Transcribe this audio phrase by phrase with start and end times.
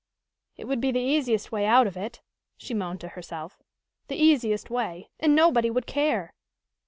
[0.57, 2.23] "It would be the easiest way out of it!"
[2.57, 3.61] she moaned to herself.
[4.07, 6.33] "The easiest way, and nobody would care!"